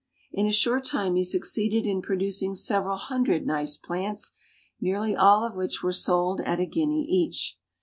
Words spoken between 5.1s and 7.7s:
all of which were sold at a guinea each.